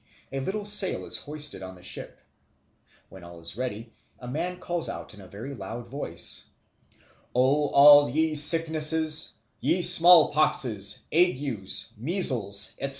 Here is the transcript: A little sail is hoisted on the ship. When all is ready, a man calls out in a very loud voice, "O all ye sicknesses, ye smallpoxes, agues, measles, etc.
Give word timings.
A 0.31 0.39
little 0.39 0.65
sail 0.65 1.05
is 1.05 1.19
hoisted 1.19 1.61
on 1.61 1.75
the 1.75 1.83
ship. 1.83 2.19
When 3.09 3.23
all 3.23 3.39
is 3.39 3.55
ready, 3.55 3.91
a 4.17 4.27
man 4.27 4.57
calls 4.57 4.89
out 4.89 5.13
in 5.13 5.21
a 5.21 5.27
very 5.27 5.53
loud 5.53 5.87
voice, 5.87 6.45
"O 7.35 7.67
all 7.67 8.09
ye 8.09 8.33
sicknesses, 8.33 9.33
ye 9.59 9.83
smallpoxes, 9.83 11.01
agues, 11.13 11.89
measles, 11.99 12.69
etc. 12.79 12.89